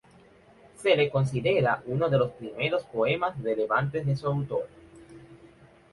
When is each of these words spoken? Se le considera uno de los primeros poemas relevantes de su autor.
Se 0.77 0.95
le 0.95 1.11
considera 1.11 1.83
uno 1.85 2.09
de 2.09 2.17
los 2.17 2.31
primeros 2.31 2.81
poemas 2.85 3.39
relevantes 3.39 4.03
de 4.03 4.15
su 4.15 4.25
autor. 4.25 4.67